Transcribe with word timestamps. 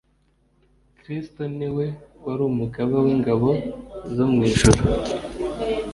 Kristo 0.99 1.41
ni 1.57 1.67
we 1.75 1.85
wari 2.25 2.43
umugaba 2.51 2.95
w’ingabo 3.05 3.49
zo 4.13 4.25
mw’ijuru 4.31 4.81